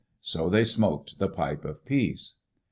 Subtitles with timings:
[0.19, 2.39] So they smoked the pipe of peace.